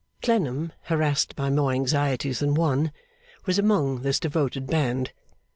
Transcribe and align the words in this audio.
Clennam, 0.23 0.73
harassed 0.85 1.35
by 1.35 1.51
more 1.51 1.71
anxieties 1.71 2.39
than 2.39 2.55
one, 2.55 2.91
was 3.45 3.59
among 3.59 4.01
this 4.01 4.19
devoted 4.19 4.65
band. 4.65 5.11